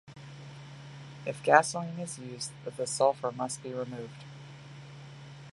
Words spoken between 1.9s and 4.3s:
is used, the sulfur must be removed.